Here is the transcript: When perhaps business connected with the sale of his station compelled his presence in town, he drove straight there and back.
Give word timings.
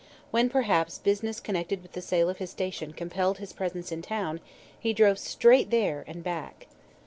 When 0.31 0.49
perhaps 0.49 0.97
business 0.97 1.39
connected 1.39 1.83
with 1.83 1.91
the 1.91 2.01
sale 2.01 2.27
of 2.27 2.39
his 2.39 2.49
station 2.49 2.91
compelled 2.91 3.37
his 3.37 3.53
presence 3.53 3.91
in 3.91 4.01
town, 4.01 4.39
he 4.79 4.93
drove 4.93 5.19
straight 5.19 5.69
there 5.69 6.03
and 6.07 6.23
back. 6.23 6.65